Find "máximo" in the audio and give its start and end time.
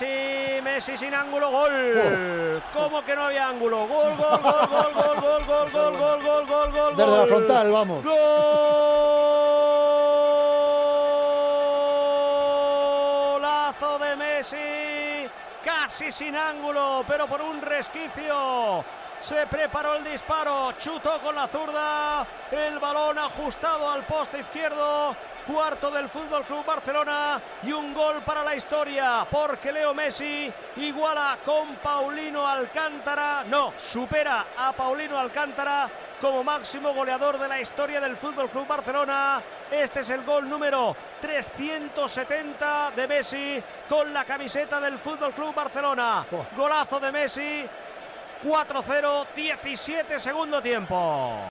36.44-36.92